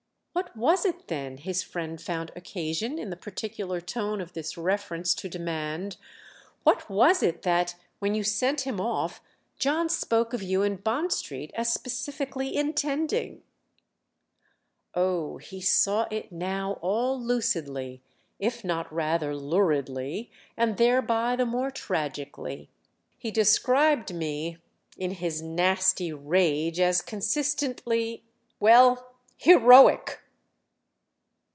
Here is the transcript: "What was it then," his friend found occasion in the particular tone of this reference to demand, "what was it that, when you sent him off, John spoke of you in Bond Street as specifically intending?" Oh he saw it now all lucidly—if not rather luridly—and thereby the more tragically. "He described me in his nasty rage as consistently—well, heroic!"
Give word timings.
"What 0.33 0.55
was 0.55 0.85
it 0.85 1.09
then," 1.09 1.35
his 1.37 1.61
friend 1.61 1.99
found 2.01 2.31
occasion 2.37 2.97
in 2.97 3.09
the 3.09 3.17
particular 3.17 3.81
tone 3.81 4.21
of 4.21 4.31
this 4.31 4.57
reference 4.57 5.13
to 5.15 5.27
demand, 5.27 5.97
"what 6.63 6.89
was 6.89 7.21
it 7.21 7.41
that, 7.41 7.75
when 7.99 8.15
you 8.15 8.23
sent 8.23 8.61
him 8.61 8.79
off, 8.79 9.21
John 9.59 9.89
spoke 9.89 10.31
of 10.33 10.41
you 10.41 10.61
in 10.63 10.77
Bond 10.77 11.11
Street 11.11 11.51
as 11.53 11.71
specifically 11.73 12.55
intending?" 12.55 13.43
Oh 14.95 15.37
he 15.37 15.59
saw 15.59 16.07
it 16.09 16.31
now 16.31 16.77
all 16.81 17.19
lucidly—if 17.21 18.63
not 18.63 18.89
rather 18.91 19.35
luridly—and 19.35 20.77
thereby 20.77 21.35
the 21.35 21.45
more 21.45 21.71
tragically. 21.71 22.69
"He 23.17 23.31
described 23.31 24.13
me 24.15 24.57
in 24.97 25.11
his 25.11 25.41
nasty 25.41 26.13
rage 26.13 26.79
as 26.79 27.01
consistently—well, 27.01 29.11
heroic!" 29.35 30.19